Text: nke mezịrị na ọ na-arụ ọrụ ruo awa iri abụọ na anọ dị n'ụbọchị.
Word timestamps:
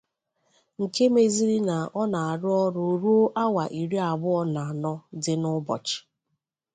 nke 0.81 1.03
mezịrị 1.13 1.57
na 1.69 1.75
ọ 1.99 2.01
na-arụ 2.11 2.49
ọrụ 2.63 2.83
ruo 3.01 3.23
awa 3.43 3.63
iri 3.81 3.97
abụọ 4.09 4.39
na 4.53 4.61
anọ 4.71 4.93
dị 5.23 5.33
n'ụbọchị. 5.41 5.97